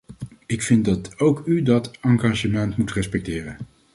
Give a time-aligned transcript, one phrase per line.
[0.45, 3.57] Ik vind dat ook u dat engagement moet respecteren.